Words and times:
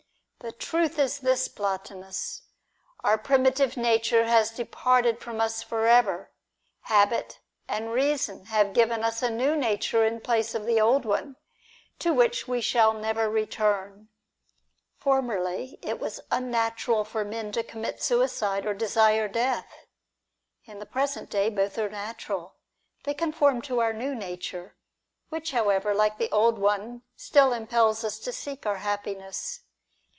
The 0.43 0.51
truth 0.51 0.97
is 0.97 1.19
this, 1.19 1.47
Plotinus. 1.47 2.41
Our 3.03 3.19
primitive 3.19 3.77
nature 3.77 4.23
has 4.25 4.49
departed 4.49 5.19
from 5.19 5.39
us 5.39 5.61
for 5.61 5.85
ever. 5.85 6.31
Habit 6.81 7.39
and 7.67 7.91
reason 7.91 8.45
have 8.47 8.73
given 8.73 9.01
PLOTINUS 9.01 9.21
AND 9.21 9.37
PORPHYRIUS. 9.39 9.55
191 9.61 9.77
us 9.77 9.93
a 9.93 10.01
new 10.01 10.01
nature 10.01 10.03
in 10.15 10.19
place 10.19 10.55
of 10.55 10.65
the 10.65 10.81
old 10.81 11.05
one, 11.05 11.35
to 11.99 12.11
which 12.11 12.47
we 12.47 12.59
shall 12.59 12.93
never 12.93 13.29
return. 13.29 14.09
Formerly, 14.97 15.77
it 15.83 15.99
was 15.99 16.21
unnatural 16.31 17.03
for 17.05 17.23
men 17.23 17.51
to 17.51 17.61
commit 17.61 18.01
suicide, 18.01 18.65
or 18.65 18.73
desire 18.73 19.27
death. 19.27 19.85
In 20.65 20.79
the 20.79 20.87
present 20.87 21.29
day, 21.29 21.49
both 21.51 21.77
are 21.77 21.87
natural. 21.89 22.55
They 23.03 23.13
conform 23.13 23.61
to 23.63 23.79
our 23.79 23.93
new 23.93 24.15
nature, 24.15 24.75
which 25.29 25.51
however, 25.51 25.93
like 25.93 26.17
the 26.17 26.31
old 26.31 26.57
one, 26.57 27.03
still 27.15 27.53
impels 27.53 28.03
us 28.03 28.17
to 28.17 28.31
seek 28.33 28.65
our 28.65 28.77
happiness. 28.77 29.59